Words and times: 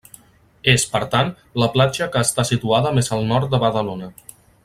És, 0.71 0.85
per 0.93 1.01
tant, 1.15 1.29
la 1.63 1.67
platja 1.75 2.07
que 2.15 2.23
està 2.29 2.47
situada 2.51 2.95
més 2.97 3.13
al 3.19 3.31
nord 3.35 3.53
de 3.53 3.61
Badalona. 3.67 4.13